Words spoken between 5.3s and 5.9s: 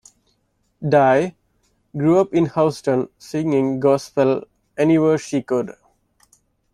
could.